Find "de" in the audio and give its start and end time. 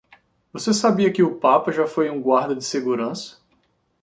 2.55-2.63